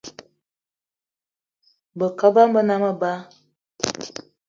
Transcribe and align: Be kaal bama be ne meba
Be 1.97 2.05
kaal 2.19 2.33
bama 2.35 2.51
be 2.53 2.61
ne 2.67 2.75
meba 2.81 3.11